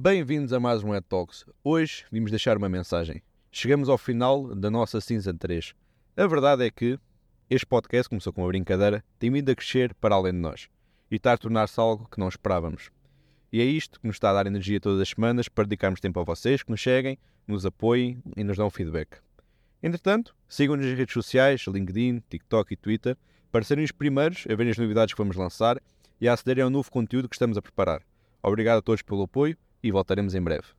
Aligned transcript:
Bem-vindos 0.00 0.52
a 0.52 0.60
mais 0.60 0.84
um 0.84 0.94
Ed 0.94 1.04
Talks. 1.08 1.44
Hoje 1.64 2.04
vimos 2.12 2.30
deixar 2.30 2.56
uma 2.56 2.68
mensagem. 2.68 3.20
Chegamos 3.50 3.88
ao 3.88 3.98
final 3.98 4.54
da 4.54 4.70
nossa 4.70 5.00
Cinza 5.00 5.34
3. 5.34 5.74
A 6.16 6.24
verdade 6.28 6.64
é 6.64 6.70
que 6.70 6.96
este 7.50 7.66
podcast 7.66 8.08
começou 8.08 8.32
com 8.32 8.42
uma 8.42 8.46
brincadeira, 8.46 9.04
tem 9.18 9.28
vindo 9.28 9.50
a 9.50 9.56
crescer 9.56 9.92
para 9.94 10.14
além 10.14 10.34
de 10.34 10.38
nós 10.38 10.68
e 11.10 11.16
está 11.16 11.32
a 11.32 11.36
tornar-se 11.36 11.80
algo 11.80 12.08
que 12.08 12.20
não 12.20 12.28
esperávamos. 12.28 12.92
E 13.52 13.60
é 13.60 13.64
isto 13.64 13.98
que 13.98 14.06
nos 14.06 14.14
está 14.14 14.30
a 14.30 14.34
dar 14.34 14.46
energia 14.46 14.78
todas 14.78 15.00
as 15.00 15.08
semanas 15.08 15.48
para 15.48 15.64
dedicarmos 15.64 15.98
tempo 15.98 16.20
a 16.20 16.22
vocês 16.22 16.62
que 16.62 16.70
nos 16.70 16.80
seguem, 16.80 17.18
nos 17.44 17.66
apoiem 17.66 18.22
e 18.36 18.44
nos 18.44 18.56
dão 18.56 18.70
feedback. 18.70 19.18
Entretanto, 19.82 20.32
sigam-nos 20.48 20.86
nas 20.86 20.96
redes 20.96 21.12
sociais, 21.12 21.64
LinkedIn, 21.66 22.22
TikTok 22.30 22.72
e 22.72 22.76
Twitter, 22.76 23.16
para 23.50 23.64
serem 23.64 23.82
os 23.82 23.90
primeiros 23.90 24.44
a 24.48 24.54
verem 24.54 24.70
as 24.70 24.78
novidades 24.78 25.12
que 25.12 25.20
vamos 25.20 25.34
lançar 25.34 25.76
e 26.20 26.28
a 26.28 26.34
acederem 26.34 26.62
ao 26.62 26.70
novo 26.70 26.88
conteúdo 26.88 27.28
que 27.28 27.34
estamos 27.34 27.58
a 27.58 27.62
preparar. 27.62 28.00
Obrigado 28.40 28.78
a 28.78 28.82
todos 28.82 29.02
pelo 29.02 29.24
apoio 29.24 29.58
e 29.82 29.90
voltaremos 29.90 30.34
em 30.34 30.42
breve. 30.42 30.77